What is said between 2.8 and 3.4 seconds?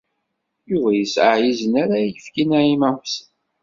u Ḥsen.